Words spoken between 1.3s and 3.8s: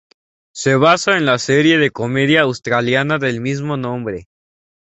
serie de comedia australiana del mismo